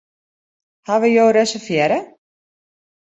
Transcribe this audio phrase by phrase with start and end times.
[0.91, 1.99] Hawwe jo reservearre?